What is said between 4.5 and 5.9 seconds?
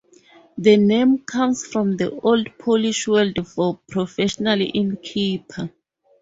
innkeeper.